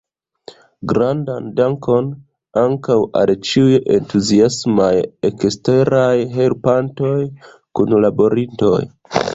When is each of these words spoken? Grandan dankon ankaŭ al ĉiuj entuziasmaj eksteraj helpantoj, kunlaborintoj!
Grandan 0.91 1.51
dankon 1.59 2.07
ankaŭ 2.61 2.97
al 3.21 3.33
ĉiuj 3.51 3.77
entuziasmaj 3.99 4.91
eksteraj 5.31 6.17
helpantoj, 6.41 7.17
kunlaborintoj! 7.81 8.79